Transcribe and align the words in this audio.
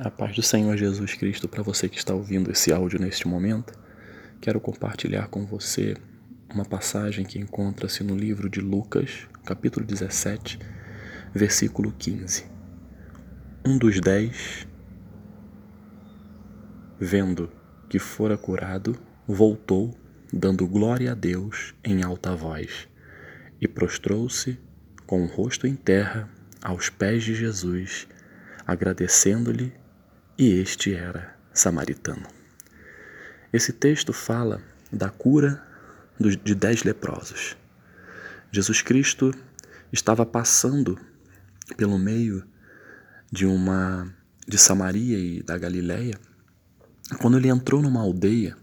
A 0.00 0.10
paz 0.10 0.34
do 0.34 0.42
Senhor 0.42 0.76
Jesus 0.76 1.14
Cristo 1.14 1.48
para 1.48 1.62
você 1.62 1.88
que 1.88 1.96
está 1.96 2.12
ouvindo 2.12 2.50
esse 2.50 2.72
áudio 2.72 2.98
neste 2.98 3.28
momento. 3.28 3.72
Quero 4.40 4.58
compartilhar 4.58 5.28
com 5.28 5.46
você 5.46 5.96
uma 6.52 6.64
passagem 6.64 7.24
que 7.24 7.38
encontra-se 7.38 8.02
no 8.02 8.16
livro 8.16 8.50
de 8.50 8.60
Lucas, 8.60 9.28
capítulo 9.44 9.86
17, 9.86 10.58
versículo 11.32 11.92
15. 11.96 12.44
Um 13.64 13.78
dos 13.78 14.00
dez, 14.00 14.66
vendo 16.98 17.48
que 17.88 18.00
fora 18.00 18.36
curado, 18.36 18.98
voltou, 19.28 19.96
dando 20.32 20.66
glória 20.66 21.12
a 21.12 21.14
Deus 21.14 21.72
em 21.84 22.02
alta 22.02 22.34
voz, 22.34 22.88
e 23.60 23.68
prostrou-se 23.68 24.58
com 25.06 25.22
o 25.22 25.28
rosto 25.28 25.68
em 25.68 25.76
terra 25.76 26.28
aos 26.60 26.90
pés 26.90 27.22
de 27.22 27.32
Jesus, 27.32 28.08
agradecendo-lhe 28.66 29.83
e 30.36 30.60
este 30.60 30.94
era 30.94 31.36
samaritano. 31.52 32.26
Esse 33.52 33.72
texto 33.72 34.12
fala 34.12 34.60
da 34.92 35.08
cura 35.08 35.64
de 36.18 36.54
dez 36.54 36.82
leprosos. 36.82 37.56
Jesus 38.50 38.82
Cristo 38.82 39.32
estava 39.92 40.26
passando 40.26 40.98
pelo 41.76 41.98
meio 41.98 42.44
de 43.30 43.46
uma 43.46 44.12
de 44.46 44.58
Samaria 44.58 45.18
e 45.18 45.42
da 45.42 45.56
Galileia. 45.56 46.18
Quando 47.20 47.38
ele 47.38 47.48
entrou 47.48 47.80
numa 47.80 48.00
aldeia, 48.00 48.56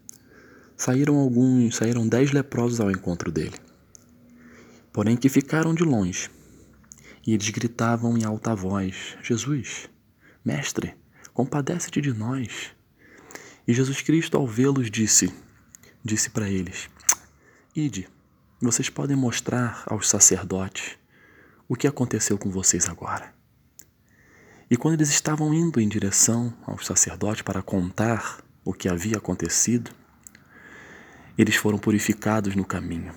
saíram 0.76 1.16
alguns, 1.16 1.78
saíram 1.78 2.08
dez 2.08 2.32
leprosos 2.32 2.80
ao 2.80 2.92
encontro 2.92 3.32
dele. 3.32 3.56
Porém 4.92 5.16
que 5.16 5.30
ficaram 5.30 5.74
de 5.74 5.84
longe. 5.84 6.30
E 7.26 7.34
eles 7.34 7.50
gritavam 7.50 8.18
em 8.18 8.26
alta 8.26 8.54
voz: 8.54 9.16
Jesus, 9.22 9.90
mestre, 10.44 10.96
compadece-te 11.34 12.02
de 12.02 12.14
nós. 12.14 12.72
E 13.68 13.74
Jesus 13.74 14.02
Cristo, 14.02 14.38
ao 14.38 14.48
vê-los, 14.48 14.90
disse, 14.90 15.34
disse 16.04 16.30
para 16.30 16.50
eles: 16.50 16.90
Ide, 17.76 18.08
vocês 18.62 18.90
podem 18.90 19.16
mostrar 19.16 19.84
aos 19.88 20.10
sacerdotes 20.10 20.98
o 21.68 21.76
que 21.76 21.88
aconteceu 21.88 22.38
com 22.38 22.50
vocês 22.50 22.90
agora. 22.90 23.34
E 24.70 24.78
quando 24.78 24.96
eles 24.96 25.10
estavam 25.10 25.54
indo 25.54 25.82
em 25.82 25.88
direção 25.88 26.54
aos 26.66 26.86
sacerdotes 26.86 27.42
para 27.42 27.62
contar 27.62 28.44
o 28.64 28.74
que 28.74 28.88
havia 28.88 29.18
acontecido, 29.18 29.92
eles 31.38 31.56
foram 31.56 31.78
purificados 31.78 32.56
no 32.56 32.66
caminho. 32.66 33.14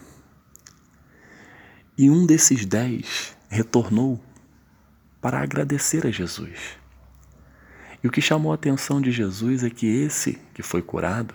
E 1.97 2.11
um 2.11 2.27
desses 2.27 2.65
dez 2.65 3.37
retornou 3.49 4.21
para 5.21 5.41
agradecer 5.41 6.06
a 6.06 6.11
Jesus. 6.11 6.77
E 8.05 8.06
o 8.06 8.10
que 8.10 8.20
chamou 8.20 8.52
a 8.52 8.55
atenção 8.55 9.00
de 9.00 9.10
Jesus 9.10 9.64
é 9.64 9.70
que 9.70 9.86
esse 9.86 10.38
que 10.52 10.62
foi 10.62 10.83
curado, 10.83 11.34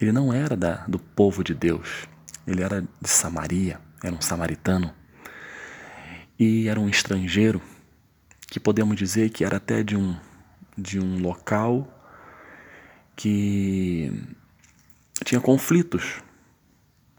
ele 0.00 0.12
não 0.12 0.32
era 0.32 0.56
da, 0.56 0.76
do 0.86 0.96
povo 0.96 1.42
de 1.42 1.52
Deus, 1.52 2.06
ele 2.46 2.62
era 2.62 2.82
de 2.82 3.08
Samaria, 3.08 3.80
era 4.00 4.14
um 4.14 4.20
samaritano. 4.20 4.94
E 6.38 6.68
era 6.68 6.78
um 6.78 6.88
estrangeiro, 6.88 7.60
que 8.46 8.60
podemos 8.60 8.96
dizer 8.96 9.30
que 9.30 9.44
era 9.44 9.56
até 9.56 9.82
de 9.82 9.96
um, 9.96 10.16
de 10.78 11.00
um 11.00 11.20
local 11.20 11.88
que 13.16 14.24
tinha 15.24 15.40
conflitos 15.40 16.22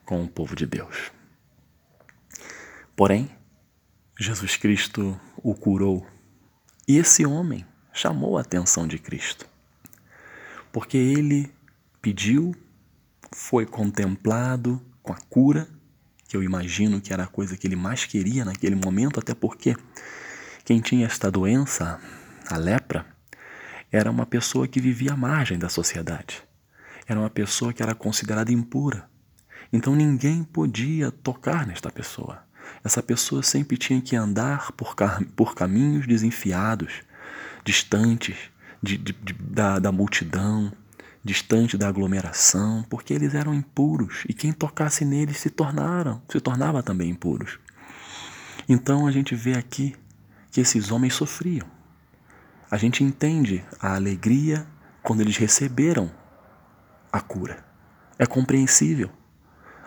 com 0.05 0.23
o 0.23 0.27
povo 0.27 0.55
de 0.55 0.65
Deus. 0.65 1.11
Porém, 2.95 3.29
Jesus 4.17 4.55
Cristo 4.55 5.19
o 5.35 5.53
curou. 5.53 6.07
E 6.87 6.97
esse 6.97 7.25
homem 7.25 7.65
chamou 7.93 8.37
a 8.37 8.41
atenção 8.41 8.87
de 8.87 8.97
Cristo. 8.97 9.47
Porque 10.71 10.97
ele 10.97 11.53
pediu, 12.01 12.55
foi 13.31 13.65
contemplado 13.65 14.81
com 15.01 15.13
a 15.13 15.17
cura, 15.29 15.67
que 16.27 16.35
eu 16.35 16.41
imagino 16.41 16.99
que 16.99 17.13
era 17.13 17.23
a 17.23 17.27
coisa 17.27 17.55
que 17.55 17.67
ele 17.67 17.75
mais 17.75 18.05
queria 18.05 18.43
naquele 18.43 18.75
momento, 18.75 19.19
até 19.19 19.35
porque 19.35 19.77
quem 20.65 20.81
tinha 20.81 21.05
esta 21.05 21.29
doença, 21.29 22.01
a 22.49 22.57
lepra, 22.57 23.05
era 23.91 24.09
uma 24.09 24.25
pessoa 24.25 24.67
que 24.67 24.81
vivia 24.81 25.13
à 25.13 25.17
margem 25.17 25.59
da 25.59 25.69
sociedade. 25.69 26.43
Era 27.07 27.19
uma 27.19 27.29
pessoa 27.29 27.71
que 27.71 27.83
era 27.83 27.93
considerada 27.93 28.51
impura. 28.51 29.07
Então 29.71 29.95
ninguém 29.95 30.43
podia 30.43 31.11
tocar 31.11 31.67
nesta 31.67 31.91
pessoa. 31.91 32.43
Essa 32.83 33.03
pessoa 33.03 33.43
sempre 33.43 33.77
tinha 33.77 34.01
que 34.01 34.15
andar 34.15 34.71
por, 34.71 34.95
por 35.35 35.53
caminhos 35.53 36.07
desenfiados, 36.07 37.03
distantes 37.63 38.35
de, 38.81 38.97
de, 38.97 39.13
de, 39.13 39.33
da, 39.33 39.79
da 39.79 39.91
multidão, 39.91 40.71
distante 41.23 41.77
da 41.77 41.87
aglomeração, 41.87 42.83
porque 42.89 43.13
eles 43.13 43.33
eram 43.33 43.53
impuros 43.53 44.23
e 44.27 44.33
quem 44.33 44.51
tocasse 44.51 45.05
neles 45.05 45.37
se 45.37 45.49
tornaram, 45.49 46.21
se 46.29 46.39
tornava 46.41 46.83
também 46.83 47.09
impuros. 47.09 47.59
Então 48.67 49.07
a 49.07 49.11
gente 49.11 49.33
vê 49.35 49.53
aqui 49.53 49.95
que 50.51 50.61
esses 50.61 50.91
homens 50.91 51.13
sofriam. 51.13 51.67
A 52.69 52.77
gente 52.77 53.03
entende 53.03 53.63
a 53.79 53.95
alegria 53.95 54.67
quando 55.01 55.21
eles 55.21 55.37
receberam 55.37 56.11
a 57.11 57.21
cura. 57.21 57.63
É 58.17 58.25
compreensível. 58.25 59.09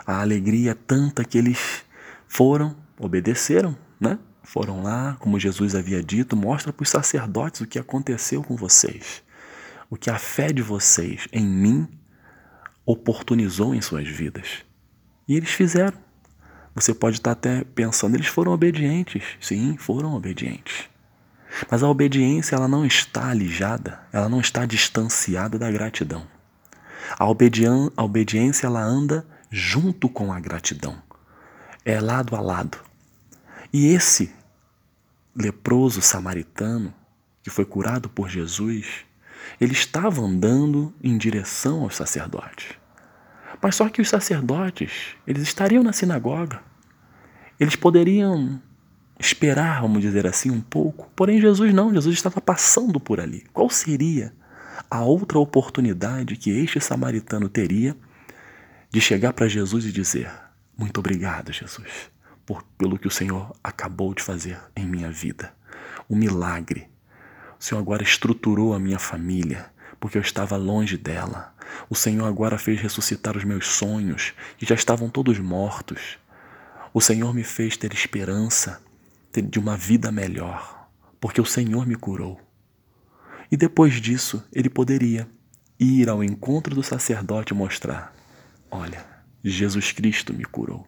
A 0.07 0.21
alegria 0.21 0.75
tanta 0.75 1.25
que 1.25 1.37
eles 1.37 1.85
foram, 2.29 2.77
obedeceram, 2.99 3.77
né? 4.01 4.19
Foram 4.47 4.81
lá, 4.81 5.17
como 5.19 5.41
Jesus 5.41 5.75
havia 5.75 6.01
dito, 6.01 6.37
mostra 6.37 6.73
para 6.73 6.85
os 6.85 6.89
sacerdotes 6.89 7.61
o 7.61 7.67
que 7.67 7.81
aconteceu 7.81 8.45
com 8.45 8.55
vocês, 8.55 9.21
o 9.91 9.97
que 9.97 10.09
a 10.09 10.19
fé 10.19 10.53
de 10.53 10.63
vocês 10.63 11.27
em 11.33 11.45
mim 11.45 11.89
oportunizou 12.87 13.75
em 13.75 13.81
suas 13.81 14.07
vidas. 14.07 14.65
E 15.27 15.37
eles 15.37 15.51
fizeram. 15.51 15.99
Você 16.77 16.95
pode 16.95 17.17
estar 17.17 17.33
até 17.33 17.65
pensando, 17.65 18.15
eles 18.15 18.29
foram 18.29 18.53
obedientes. 18.53 19.25
Sim, 19.41 19.77
foram 19.77 20.15
obedientes. 20.15 20.89
Mas 21.69 21.83
a 21.83 21.89
obediência 21.89 22.55
ela 22.55 22.69
não 22.69 22.87
está 22.87 23.31
alijada, 23.31 23.99
ela 24.13 24.29
não 24.29 24.41
está 24.41 24.65
distanciada 24.65 25.59
da 25.59 25.71
gratidão. 25.73 26.25
A, 27.19 27.25
a 27.25 28.05
obediência 28.05 28.67
ela 28.67 28.81
anda 28.81 29.27
junto 29.51 30.09
com 30.09 30.33
a 30.33 30.39
gratidão. 30.39 30.97
É 31.85 32.01
lado 32.01 32.37
a 32.37 32.41
lado. 32.41 32.79
E 33.73 33.89
esse 33.89 34.36
leproso 35.37 36.01
samaritano, 36.01 36.93
que 37.43 37.51
foi 37.51 37.65
curado 37.65 38.09
por 38.09 38.29
Jesus, 38.29 39.05
ele 39.61 39.73
estava 39.73 40.21
andando 40.23 40.93
em 41.03 41.17
direção 41.17 41.83
aos 41.83 41.97
sacerdotes. 41.97 42.71
Mas 43.63 43.77
só 43.77 43.89
que 43.89 44.01
os 44.01 44.09
sacerdotes, 44.09 45.15
eles 45.27 45.43
estariam 45.43 45.83
na 45.83 45.93
sinagoga. 45.93 46.61
Eles 47.59 47.77
poderiam 47.77 48.61
esperar, 49.19 49.83
vamos 49.83 50.03
dizer 50.03 50.27
assim, 50.27 50.51
um 50.51 50.61
pouco. 50.61 51.11
Porém, 51.15 51.41
Jesus 51.41 51.73
não, 51.73 51.93
Jesus 51.93 52.17
estava 52.17 52.41
passando 52.41 52.99
por 52.99 53.21
ali. 53.21 53.45
Qual 53.53 53.71
seria 53.71 54.35
a 54.91 55.03
outra 55.03 55.39
oportunidade 55.39 56.37
que 56.37 56.51
este 56.51 56.81
samaritano 56.81 57.49
teria 57.49 57.97
de 58.91 59.01
chegar 59.01 59.33
para 59.33 59.49
Jesus 59.49 59.87
e 59.87 59.93
dizer: 59.93 60.31
Muito 60.77 60.99
obrigado, 60.99 61.53
Jesus 61.53 62.11
por, 62.47 62.63
pelo 62.79 62.99
que 62.99 63.09
o 63.09 63.11
Senhor 63.11 63.55
acabou 63.63 64.15
de 64.15 64.23
fazer 64.23 64.59
em 64.77 64.87
minha 64.87 65.11
vida. 65.11 65.53
Um 66.09 66.17
milagre. 66.17 66.89
O 67.59 67.65
Senhor 67.65 67.81
agora 67.81 68.03
estruturou 68.03 68.73
a 68.73 68.79
minha 68.79 68.99
família, 68.99 69.69
porque 69.99 70.17
eu 70.17 70.23
estava 70.23 70.57
longe 70.57 70.97
dela. 70.97 71.53
O 71.91 71.97
Senhor 71.97 72.25
agora 72.27 72.57
fez 72.57 72.81
ressuscitar 72.81 73.37
os 73.37 73.45
meus 73.45 73.67
sonhos, 73.67 74.33
que 74.57 74.65
já 74.65 74.77
estavam 74.77 75.11
todos 75.11 75.39
mortos. 75.41 76.19
O 76.95 77.01
Senhor 77.01 77.35
me 77.35 77.43
fez 77.43 77.77
ter 77.77 77.93
esperança 77.93 78.81
de 79.33 79.59
uma 79.59 79.77
vida 79.77 80.11
melhor, 80.11 80.89
porque 81.21 81.41
o 81.41 81.45
Senhor 81.45 81.87
me 81.87 81.95
curou. 81.95 82.41
E 83.51 83.57
depois 83.57 84.01
disso, 84.01 84.43
ele 84.53 84.71
poderia 84.71 85.29
ir 85.79 86.09
ao 86.09 86.25
encontro 86.25 86.75
do 86.75 86.83
sacerdote 86.83 87.53
e 87.53 87.57
mostrar: 87.57 88.15
Olha, 88.71 89.05
Jesus 89.45 89.93
Cristo 89.93 90.33
me 90.33 90.45
curou. 90.45 90.87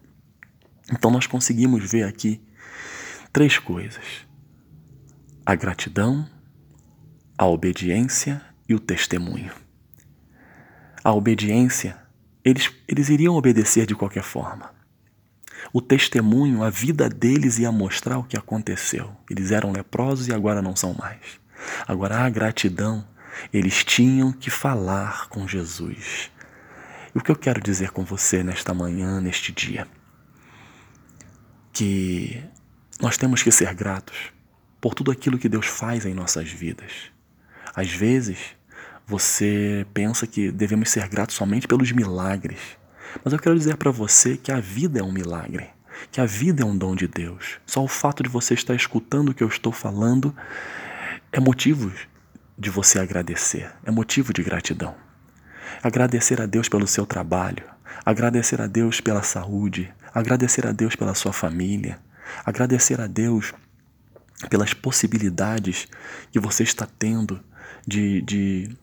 Então 0.92 1.10
nós 1.10 1.26
conseguimos 1.26 1.90
ver 1.90 2.04
aqui 2.04 2.40
três 3.32 3.58
coisas: 3.58 4.26
a 5.44 5.54
gratidão, 5.54 6.28
a 7.36 7.46
obediência 7.46 8.42
e 8.68 8.74
o 8.74 8.80
testemunho. 8.80 9.52
A 11.04 11.12
obediência, 11.12 11.96
eles, 12.44 12.70
eles 12.86 13.08
iriam 13.08 13.36
obedecer 13.36 13.86
de 13.86 13.94
qualquer 13.94 14.22
forma. 14.22 14.70
O 15.72 15.80
testemunho, 15.80 16.62
a 16.62 16.70
vida 16.70 17.08
deles 17.08 17.58
ia 17.58 17.70
mostrar 17.70 18.18
o 18.18 18.24
que 18.24 18.36
aconteceu. 18.36 19.14
Eles 19.30 19.50
eram 19.50 19.72
leprosos 19.72 20.28
e 20.28 20.32
agora 20.32 20.62
não 20.62 20.74
são 20.74 20.94
mais. 20.94 21.40
Agora, 21.86 22.18
a 22.18 22.30
gratidão, 22.30 23.06
eles 23.52 23.84
tinham 23.84 24.32
que 24.32 24.50
falar 24.50 25.28
com 25.28 25.46
Jesus. 25.46 26.30
E 27.14 27.18
o 27.18 27.22
que 27.22 27.30
eu 27.30 27.36
quero 27.36 27.60
dizer 27.60 27.90
com 27.90 28.04
você 28.04 28.42
nesta 28.42 28.72
manhã, 28.72 29.20
neste 29.20 29.52
dia? 29.52 29.86
Que 31.78 32.42
nós 33.00 33.16
temos 33.16 33.40
que 33.40 33.52
ser 33.52 33.72
gratos 33.72 34.32
por 34.80 34.94
tudo 34.94 35.12
aquilo 35.12 35.38
que 35.38 35.48
Deus 35.48 35.66
faz 35.66 36.04
em 36.04 36.12
nossas 36.12 36.50
vidas. 36.50 36.90
Às 37.72 37.92
vezes, 37.92 38.36
você 39.06 39.86
pensa 39.94 40.26
que 40.26 40.50
devemos 40.50 40.90
ser 40.90 41.06
gratos 41.06 41.36
somente 41.36 41.68
pelos 41.68 41.92
milagres. 41.92 42.58
Mas 43.22 43.32
eu 43.32 43.38
quero 43.38 43.56
dizer 43.56 43.76
para 43.76 43.92
você 43.92 44.36
que 44.36 44.50
a 44.50 44.58
vida 44.58 44.98
é 44.98 45.02
um 45.04 45.12
milagre, 45.12 45.68
que 46.10 46.20
a 46.20 46.26
vida 46.26 46.64
é 46.64 46.66
um 46.66 46.76
dom 46.76 46.96
de 46.96 47.06
Deus. 47.06 47.60
Só 47.64 47.84
o 47.84 47.88
fato 47.88 48.24
de 48.24 48.28
você 48.28 48.54
estar 48.54 48.74
escutando 48.74 49.28
o 49.28 49.34
que 49.34 49.44
eu 49.44 49.48
estou 49.48 49.70
falando 49.70 50.34
é 51.30 51.38
motivo 51.38 51.92
de 52.58 52.70
você 52.70 52.98
agradecer, 52.98 53.70
é 53.84 53.92
motivo 53.92 54.32
de 54.32 54.42
gratidão. 54.42 54.96
Agradecer 55.80 56.40
a 56.40 56.46
Deus 56.46 56.68
pelo 56.68 56.88
seu 56.88 57.06
trabalho, 57.06 57.62
agradecer 58.04 58.60
a 58.60 58.66
Deus 58.66 59.00
pela 59.00 59.22
saúde, 59.22 59.94
agradecer 60.18 60.66
a 60.66 60.72
Deus 60.72 60.96
pela 60.96 61.14
sua 61.14 61.32
família, 61.32 61.98
agradecer 62.44 63.00
a 63.00 63.06
Deus 63.06 63.52
pelas 64.48 64.72
possibilidades 64.72 65.88
que 66.30 66.38
você 66.38 66.62
está 66.62 66.86
tendo 66.98 67.40
de, 67.86 68.22
de, 68.22 68.76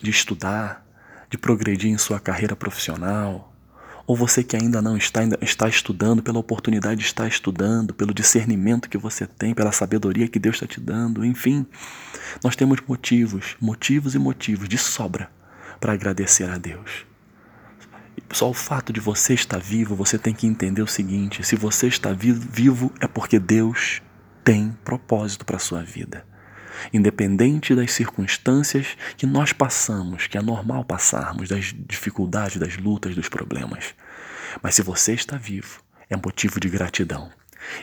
de 0.00 0.10
estudar, 0.10 0.86
de 1.28 1.36
progredir 1.36 1.90
em 1.90 1.98
sua 1.98 2.18
carreira 2.18 2.56
profissional, 2.56 3.52
ou 4.06 4.16
você 4.16 4.42
que 4.42 4.56
ainda 4.56 4.82
não 4.82 4.96
está, 4.96 5.20
ainda 5.20 5.38
está 5.40 5.68
estudando, 5.68 6.22
pela 6.22 6.38
oportunidade 6.38 7.00
de 7.00 7.06
estar 7.06 7.28
estudando, 7.28 7.94
pelo 7.94 8.12
discernimento 8.12 8.88
que 8.88 8.98
você 8.98 9.26
tem, 9.26 9.54
pela 9.54 9.72
sabedoria 9.72 10.28
que 10.28 10.38
Deus 10.38 10.56
está 10.56 10.66
te 10.66 10.80
dando, 10.80 11.24
enfim, 11.24 11.66
nós 12.42 12.56
temos 12.56 12.80
motivos, 12.86 13.56
motivos 13.60 14.14
e 14.14 14.18
motivos 14.18 14.68
de 14.68 14.78
sobra 14.78 15.30
para 15.80 15.92
agradecer 15.92 16.48
a 16.48 16.58
Deus. 16.58 17.11
Só 18.32 18.48
o 18.48 18.54
fato 18.54 18.94
de 18.94 18.98
você 18.98 19.34
estar 19.34 19.58
vivo, 19.58 19.94
você 19.94 20.18
tem 20.18 20.32
que 20.32 20.46
entender 20.46 20.80
o 20.80 20.86
seguinte: 20.86 21.44
se 21.44 21.54
você 21.54 21.86
está 21.86 22.12
vivo, 22.12 22.90
é 22.98 23.06
porque 23.06 23.38
Deus 23.38 24.00
tem 24.42 24.76
propósito 24.82 25.44
para 25.44 25.56
a 25.56 25.60
sua 25.60 25.82
vida. 25.82 26.24
Independente 26.92 27.74
das 27.74 27.92
circunstâncias 27.92 28.96
que 29.18 29.26
nós 29.26 29.52
passamos, 29.52 30.26
que 30.26 30.38
é 30.38 30.42
normal 30.42 30.82
passarmos, 30.82 31.50
das 31.50 31.74
dificuldades, 31.86 32.56
das 32.56 32.78
lutas, 32.78 33.14
dos 33.14 33.28
problemas. 33.28 33.94
Mas 34.62 34.74
se 34.74 34.82
você 34.82 35.12
está 35.12 35.36
vivo, 35.36 35.82
é 36.08 36.16
motivo 36.16 36.58
de 36.58 36.70
gratidão. 36.70 37.30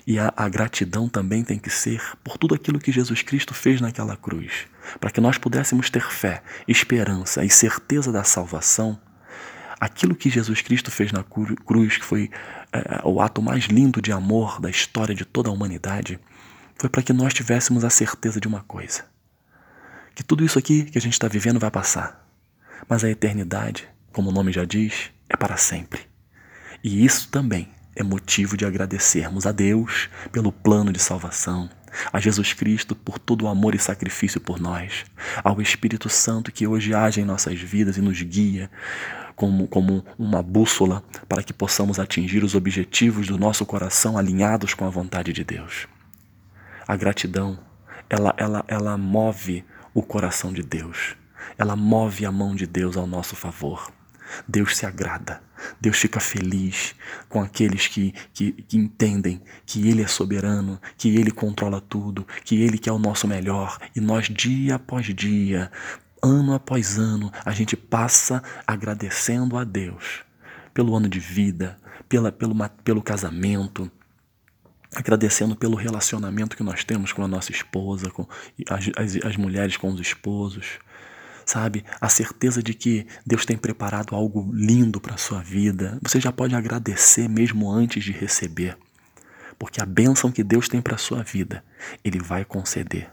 E 0.05 0.19
a, 0.19 0.33
a, 0.35 0.49
gratidão 0.49 1.07
também 1.07 1.43
tem 1.43 1.57
que 1.57 1.69
ser 1.69 2.01
por 2.23 2.37
tudo 2.37 2.53
aquilo 2.55 2.79
que 2.79 2.91
Jesus 2.91 3.21
Cristo 3.21 3.53
fez 3.53 3.79
naquela 3.79 4.17
cruz, 4.17 4.67
para 4.99 5.11
que 5.11 5.21
nós 5.21 5.37
pudéssemos 5.37 5.89
ter 5.89 6.03
fé, 6.09 6.43
esperança 6.67 7.45
e 7.45 7.49
certeza 7.49 8.11
da 8.11 8.23
salvação. 8.23 8.99
Aquilo 9.79 10.15
que 10.15 10.29
Jesus 10.29 10.61
Cristo 10.61 10.91
fez 10.91 11.11
na 11.11 11.23
cruz, 11.23 11.97
que 11.97 12.03
foi 12.03 12.29
é, 12.71 13.01
o 13.03 13.21
ato 13.21 13.41
mais 13.41 13.65
lindo 13.65 14.01
de 14.01 14.11
amor 14.11 14.59
da 14.59 14.69
história 14.69 15.15
de 15.15 15.23
toda 15.23 15.49
a 15.49 15.53
humanidade, 15.53 16.19
foi 16.75 16.89
para 16.89 17.03
que 17.03 17.13
nós 17.13 17.33
tivéssemos 17.33 17.83
a 17.83 17.89
certeza 17.89 18.39
de 18.39 18.47
uma 18.47 18.61
coisa: 18.61 19.05
que 20.15 20.23
tudo 20.23 20.43
isso 20.43 20.59
aqui 20.59 20.83
que 20.83 20.97
a 20.97 21.01
gente 21.01 21.13
está 21.13 21.27
vivendo 21.27 21.59
vai 21.59 21.71
passar, 21.71 22.27
mas 22.87 23.03
a 23.03 23.09
eternidade, 23.09 23.87
como 24.11 24.29
o 24.29 24.33
nome 24.33 24.51
já 24.51 24.65
diz, 24.65 25.11
é 25.29 25.37
para 25.37 25.57
sempre. 25.57 26.01
E 26.83 27.05
isso 27.05 27.29
também 27.29 27.69
é 27.95 28.03
motivo 28.03 28.55
de 28.55 28.65
agradecermos 28.65 29.45
a 29.45 29.51
Deus 29.51 30.09
pelo 30.31 30.51
plano 30.51 30.93
de 30.93 30.99
salvação, 30.99 31.69
a 32.11 32.19
Jesus 32.19 32.53
Cristo 32.53 32.95
por 32.95 33.19
todo 33.19 33.45
o 33.45 33.47
amor 33.47 33.75
e 33.75 33.79
sacrifício 33.79 34.39
por 34.39 34.59
nós, 34.59 35.05
ao 35.43 35.61
Espírito 35.61 36.09
Santo 36.09 36.51
que 36.51 36.67
hoje 36.67 36.93
age 36.93 37.21
em 37.21 37.25
nossas 37.25 37.59
vidas 37.59 37.97
e 37.97 38.01
nos 38.01 38.21
guia 38.21 38.69
como, 39.35 39.67
como 39.69 40.03
uma 40.17 40.43
bússola 40.43 41.01
para 41.27 41.41
que 41.41 41.53
possamos 41.53 41.97
atingir 41.97 42.43
os 42.43 42.55
objetivos 42.55 43.27
do 43.27 43.37
nosso 43.37 43.65
coração 43.65 44.17
alinhados 44.17 44.73
com 44.73 44.85
a 44.85 44.89
vontade 44.89 45.31
de 45.31 45.45
Deus. 45.45 45.87
A 46.85 46.95
gratidão, 46.97 47.57
ela, 48.09 48.33
ela, 48.37 48.65
ela 48.67 48.97
move 48.97 49.63
o 49.93 50.03
coração 50.03 50.51
de 50.51 50.61
Deus. 50.61 51.15
Ela 51.57 51.75
move 51.75 52.25
a 52.25 52.31
mão 52.31 52.53
de 52.53 52.67
Deus 52.67 52.97
ao 52.97 53.07
nosso 53.07 53.35
favor. 53.35 53.89
Deus 54.47 54.75
se 54.75 54.85
agrada, 54.85 55.41
Deus 55.79 55.97
fica 55.97 56.19
feliz 56.19 56.95
com 57.27 57.41
aqueles 57.41 57.87
que, 57.87 58.13
que, 58.33 58.51
que, 58.51 58.77
entendem 58.77 59.41
que 59.65 59.87
Ele 59.87 60.01
é 60.01 60.07
soberano, 60.07 60.79
que 60.97 61.15
Ele 61.15 61.31
controla 61.31 61.81
tudo, 61.81 62.25
que 62.43 62.61
Ele 62.61 62.77
quer 62.77 62.91
o 62.91 62.99
nosso 62.99 63.27
melhor. 63.27 63.77
E 63.95 63.99
nós, 63.99 64.27
dia 64.27 64.75
após 64.75 65.05
dia, 65.07 65.71
ano 66.21 66.53
após 66.53 66.97
ano, 66.97 67.31
a 67.45 67.51
gente 67.51 67.75
passa 67.75 68.43
agradecendo 68.65 69.57
a 69.57 69.63
Deus 69.63 70.23
pelo 70.73 70.95
ano 70.95 71.07
de 71.09 71.19
vida, 71.19 71.77
pela, 72.07 72.31
pelo, 72.31 72.55
pelo 72.83 73.01
casamento, 73.01 73.91
agradecendo 74.95 75.55
pelo 75.55 75.75
relacionamento 75.75 76.57
que 76.57 76.63
nós 76.63 76.83
temos 76.83 77.13
com 77.13 77.23
a 77.23 77.27
nossa 77.27 77.51
esposa, 77.51 78.09
com 78.09 78.27
as, 78.69 78.89
as, 78.97 79.25
as 79.25 79.37
mulheres 79.37 79.77
com 79.77 79.89
os 79.89 79.99
esposos, 79.99 80.79
sabe? 81.49 81.83
A 81.99 82.07
certeza 82.09 82.61
de 82.61 82.73
que 82.73 83.07
Deus 83.25 83.45
tem 83.45 83.57
preparado 83.57 84.15
algo 84.15 84.51
lindo 84.53 85.01
para 85.01 85.15
a 85.15 85.17
sua 85.17 85.41
vida. 85.41 85.97
Você 86.01 86.19
já 86.19 86.31
pode 86.31 86.55
agradecer 86.55 87.27
mesmo 87.27 87.71
antes 87.71 88.03
de 88.03 88.11
receber, 88.11 88.77
porque 89.57 89.81
a 89.81 89.85
bênção 89.85 90.31
que 90.31 90.43
Deus 90.43 90.69
tem 90.69 90.81
para 90.81 90.95
a 90.95 90.99
sua 90.99 91.23
vida, 91.23 91.63
Ele 92.03 92.19
vai 92.19 92.45
conceder. 92.45 93.09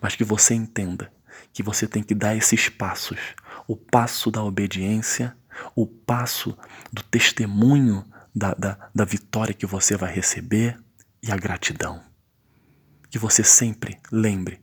Mas 0.00 0.16
que 0.16 0.24
você 0.24 0.54
entenda 0.54 1.12
que 1.52 1.62
você 1.62 1.86
tem 1.86 2.02
que 2.02 2.14
dar 2.14 2.34
esses 2.34 2.68
passos 2.68 3.18
o 3.66 3.76
passo 3.76 4.30
da 4.30 4.42
obediência, 4.42 5.36
o 5.74 5.86
passo 5.86 6.56
do 6.92 7.02
testemunho 7.02 8.04
da, 8.34 8.54
da, 8.54 8.90
da 8.94 9.04
vitória 9.04 9.54
que 9.54 9.66
você 9.66 9.96
vai 9.96 10.12
receber 10.12 10.78
e 11.22 11.30
a 11.30 11.36
gratidão. 11.36 12.02
Que 13.10 13.18
você 13.18 13.42
sempre 13.44 13.98
lembre 14.10 14.60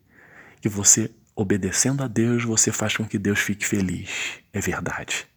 que 0.59 0.69
você, 0.69 1.09
obedecendo 1.41 2.03
a 2.03 2.07
Deus, 2.07 2.43
você 2.43 2.71
faz 2.71 2.95
com 2.95 3.05
que 3.05 3.17
Deus 3.17 3.39
fique 3.39 3.65
feliz. 3.65 4.39
É 4.53 4.59
verdade. 4.59 5.27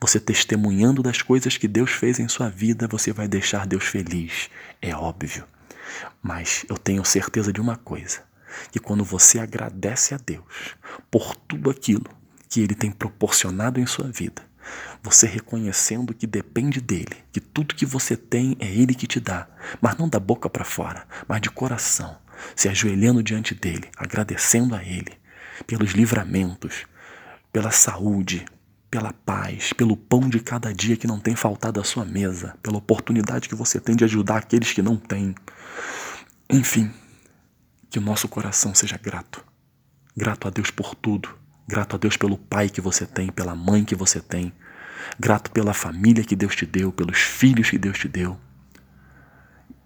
Você 0.00 0.18
testemunhando 0.18 1.02
das 1.02 1.22
coisas 1.22 1.56
que 1.56 1.68
Deus 1.68 1.90
fez 1.90 2.18
em 2.18 2.28
sua 2.28 2.48
vida, 2.48 2.88
você 2.88 3.12
vai 3.12 3.28
deixar 3.28 3.66
Deus 3.66 3.84
feliz. 3.84 4.50
É 4.82 4.94
óbvio. 4.94 5.44
Mas 6.22 6.64
eu 6.68 6.76
tenho 6.76 7.04
certeza 7.04 7.52
de 7.52 7.60
uma 7.60 7.76
coisa: 7.76 8.22
que 8.70 8.78
quando 8.78 9.04
você 9.04 9.38
agradece 9.38 10.14
a 10.14 10.18
Deus 10.18 10.76
por 11.10 11.34
tudo 11.36 11.70
aquilo 11.70 12.06
que 12.48 12.60
Ele 12.60 12.74
tem 12.74 12.90
proporcionado 12.90 13.80
em 13.80 13.86
sua 13.86 14.10
vida, 14.10 14.42
você 15.02 15.26
reconhecendo 15.26 16.12
que 16.12 16.26
depende 16.26 16.80
dele, 16.80 17.16
que 17.32 17.40
tudo 17.40 17.74
que 17.74 17.86
você 17.86 18.16
tem 18.16 18.56
é 18.58 18.66
ele 18.66 18.94
que 18.94 19.06
te 19.06 19.18
dá, 19.18 19.48
mas 19.80 19.96
não 19.96 20.08
da 20.08 20.20
boca 20.20 20.50
para 20.50 20.64
fora, 20.64 21.06
mas 21.26 21.40
de 21.40 21.48
coração, 21.48 22.18
se 22.54 22.68
ajoelhando 22.68 23.22
diante 23.22 23.54
dele, 23.54 23.88
agradecendo 23.96 24.74
a 24.74 24.84
ele 24.84 25.17
pelos 25.66 25.92
livramentos, 25.92 26.86
pela 27.52 27.70
saúde, 27.70 28.44
pela 28.90 29.12
paz, 29.12 29.72
pelo 29.72 29.96
pão 29.96 30.28
de 30.28 30.40
cada 30.40 30.72
dia 30.72 30.96
que 30.96 31.06
não 31.06 31.20
tem 31.20 31.36
faltado 31.36 31.80
à 31.80 31.84
sua 31.84 32.04
mesa, 32.04 32.56
pela 32.62 32.78
oportunidade 32.78 33.48
que 33.48 33.54
você 33.54 33.78
tem 33.78 33.94
de 33.94 34.04
ajudar 34.04 34.38
aqueles 34.38 34.72
que 34.72 34.82
não 34.82 34.96
têm. 34.96 35.34
Enfim, 36.48 36.90
que 37.90 37.98
o 37.98 38.02
nosso 38.02 38.28
coração 38.28 38.74
seja 38.74 38.96
grato. 38.96 39.44
Grato 40.16 40.48
a 40.48 40.50
Deus 40.50 40.70
por 40.70 40.94
tudo. 40.94 41.36
Grato 41.66 41.96
a 41.96 41.98
Deus 41.98 42.16
pelo 42.16 42.38
pai 42.38 42.70
que 42.70 42.80
você 42.80 43.04
tem, 43.04 43.30
pela 43.30 43.54
mãe 43.54 43.84
que 43.84 43.94
você 43.94 44.20
tem, 44.20 44.52
grato 45.20 45.50
pela 45.50 45.74
família 45.74 46.24
que 46.24 46.34
Deus 46.34 46.56
te 46.56 46.64
deu, 46.64 46.90
pelos 46.90 47.18
filhos 47.18 47.68
que 47.68 47.76
Deus 47.76 47.98
te 47.98 48.08
deu. 48.08 48.40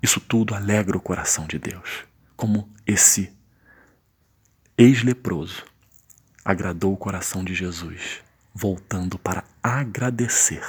Isso 0.01 0.21
tudo 0.21 0.55
alegra 0.55 0.97
o 0.97 1.01
coração 1.01 1.45
de 1.47 1.59
Deus, 1.59 2.05
como 2.37 2.71
esse 2.87 3.33
ex-leproso 4.83 5.65
agradou 6.45 6.93
o 6.93 6.97
coração 6.97 7.45
de 7.45 7.55
Jesus, 7.55 8.21
voltando 8.53 9.17
para 9.17 9.45
agradecer. 9.63 10.65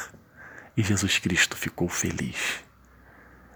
E 0.77 0.83
Jesus 0.83 1.17
Cristo 1.17 1.57
ficou 1.57 1.89
feliz. 1.89 2.63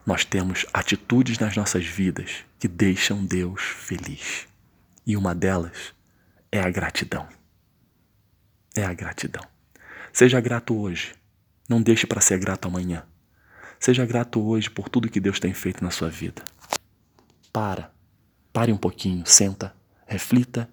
Nós 0.03 0.25
temos 0.25 0.65
atitudes 0.73 1.37
nas 1.37 1.55
nossas 1.55 1.85
vidas 1.85 2.37
que 2.57 2.67
deixam 2.67 3.23
Deus 3.23 3.61
feliz. 3.61 4.47
E 5.05 5.15
uma 5.15 5.35
delas 5.35 5.93
é 6.51 6.59
a 6.59 6.69
gratidão. 6.71 7.27
É 8.75 8.83
a 8.83 8.93
gratidão. 8.95 9.43
Seja 10.11 10.41
grato 10.41 10.75
hoje. 10.75 11.13
Não 11.69 11.83
deixe 11.83 12.07
para 12.07 12.21
ser 12.21 12.39
grato 12.39 12.67
amanhã. 12.67 13.05
Seja 13.79 14.07
grato 14.07 14.41
hoje 14.41 14.71
por 14.71 14.89
tudo 14.89 15.09
que 15.09 15.19
Deus 15.19 15.39
tem 15.39 15.53
feito 15.53 15.83
na 15.83 15.91
sua 15.91 16.09
vida. 16.09 16.41
Para. 17.53 17.91
Pare 18.51 18.71
um 18.71 18.77
pouquinho, 18.77 19.23
senta, 19.23 19.76
reflita 20.07 20.69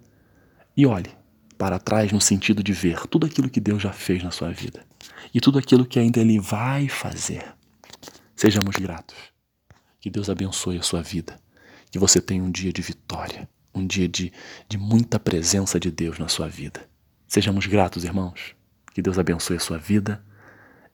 e 0.75 0.85
olhe 0.85 1.11
para 1.57 1.79
trás 1.79 2.11
no 2.11 2.19
sentido 2.19 2.63
de 2.63 2.73
ver 2.73 3.05
tudo 3.07 3.25
aquilo 3.25 3.49
que 3.49 3.59
Deus 3.59 3.81
já 3.81 3.93
fez 3.93 4.23
na 4.23 4.31
sua 4.31 4.51
vida 4.51 4.85
e 5.33 5.39
tudo 5.39 5.59
aquilo 5.59 5.85
que 5.85 5.99
ainda 5.99 6.19
Ele 6.19 6.39
vai 6.39 6.87
fazer. 6.87 7.45
Sejamos 8.35 8.75
gratos. 8.75 9.15
Que 9.99 10.09
Deus 10.09 10.29
abençoe 10.29 10.77
a 10.77 10.83
sua 10.83 11.01
vida. 11.01 11.39
Que 11.89 11.97
você 11.97 12.21
tenha 12.21 12.43
um 12.43 12.51
dia 12.51 12.71
de 12.71 12.81
vitória, 12.81 13.47
um 13.73 13.85
dia 13.85 14.07
de, 14.07 14.31
de 14.67 14.77
muita 14.77 15.19
presença 15.19 15.79
de 15.79 15.89
Deus 15.89 16.19
na 16.19 16.27
sua 16.27 16.47
vida. 16.47 16.87
Sejamos 17.27 17.65
gratos, 17.65 18.03
irmãos. 18.03 18.55
Que 18.93 19.01
Deus 19.01 19.17
abençoe 19.17 19.57
a 19.57 19.59
sua 19.59 19.77
vida, 19.77 20.23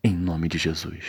em 0.03 0.15
nome 0.15 0.47
de 0.47 0.57
Jesus. 0.57 0.99